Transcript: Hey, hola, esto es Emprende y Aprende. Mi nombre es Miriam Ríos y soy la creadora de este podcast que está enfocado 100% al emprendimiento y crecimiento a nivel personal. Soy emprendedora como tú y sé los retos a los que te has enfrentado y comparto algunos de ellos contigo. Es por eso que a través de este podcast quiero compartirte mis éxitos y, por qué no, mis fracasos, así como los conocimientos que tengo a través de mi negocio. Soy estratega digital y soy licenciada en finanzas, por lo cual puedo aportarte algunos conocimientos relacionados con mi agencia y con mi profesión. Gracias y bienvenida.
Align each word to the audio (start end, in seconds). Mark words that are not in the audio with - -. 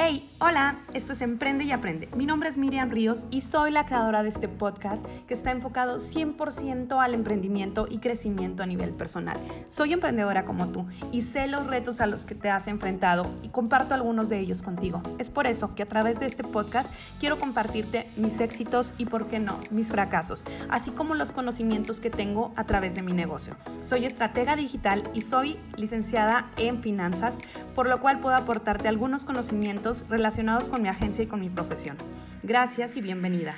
Hey, 0.00 0.30
hola, 0.38 0.78
esto 0.94 1.12
es 1.12 1.22
Emprende 1.22 1.64
y 1.64 1.72
Aprende. 1.72 2.08
Mi 2.14 2.24
nombre 2.24 2.48
es 2.48 2.56
Miriam 2.56 2.88
Ríos 2.88 3.26
y 3.32 3.40
soy 3.40 3.72
la 3.72 3.84
creadora 3.84 4.22
de 4.22 4.28
este 4.28 4.46
podcast 4.46 5.04
que 5.26 5.34
está 5.34 5.50
enfocado 5.50 5.96
100% 5.96 7.02
al 7.02 7.14
emprendimiento 7.14 7.88
y 7.90 7.98
crecimiento 7.98 8.62
a 8.62 8.66
nivel 8.66 8.90
personal. 8.90 9.40
Soy 9.66 9.92
emprendedora 9.92 10.44
como 10.44 10.68
tú 10.68 10.86
y 11.10 11.22
sé 11.22 11.48
los 11.48 11.66
retos 11.66 12.00
a 12.00 12.06
los 12.06 12.26
que 12.26 12.36
te 12.36 12.48
has 12.48 12.68
enfrentado 12.68 13.28
y 13.42 13.48
comparto 13.48 13.92
algunos 13.92 14.28
de 14.28 14.38
ellos 14.38 14.62
contigo. 14.62 15.02
Es 15.18 15.30
por 15.30 15.48
eso 15.48 15.74
que 15.74 15.82
a 15.82 15.88
través 15.88 16.20
de 16.20 16.26
este 16.26 16.44
podcast 16.44 16.88
quiero 17.18 17.40
compartirte 17.40 18.06
mis 18.16 18.38
éxitos 18.38 18.94
y, 18.98 19.06
por 19.06 19.26
qué 19.26 19.40
no, 19.40 19.58
mis 19.72 19.88
fracasos, 19.88 20.44
así 20.70 20.92
como 20.92 21.16
los 21.16 21.32
conocimientos 21.32 22.00
que 22.00 22.10
tengo 22.10 22.52
a 22.54 22.62
través 22.62 22.94
de 22.94 23.02
mi 23.02 23.14
negocio. 23.14 23.56
Soy 23.82 24.04
estratega 24.04 24.54
digital 24.54 25.10
y 25.12 25.22
soy 25.22 25.58
licenciada 25.76 26.52
en 26.56 26.82
finanzas, 26.82 27.38
por 27.74 27.88
lo 27.88 27.98
cual 27.98 28.20
puedo 28.20 28.36
aportarte 28.36 28.86
algunos 28.86 29.24
conocimientos 29.24 29.87
relacionados 30.08 30.68
con 30.68 30.82
mi 30.82 30.88
agencia 30.88 31.24
y 31.24 31.26
con 31.26 31.40
mi 31.40 31.48
profesión. 31.48 31.96
Gracias 32.42 32.96
y 32.96 33.00
bienvenida. 33.00 33.56